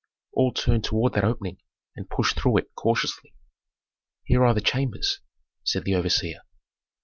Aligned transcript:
All 0.33 0.51
turned 0.51 0.83
toward 0.83 1.13
that 1.13 1.23
opening 1.23 1.57
and 1.95 2.09
pushed 2.09 2.35
through 2.39 2.57
it 2.57 2.73
cautiously. 2.73 3.35
"Here 4.23 4.43
are 4.43 4.55
the 4.55 4.59
chambers," 4.59 5.19
said 5.63 5.83
the 5.83 5.93
overseer. 5.93 6.39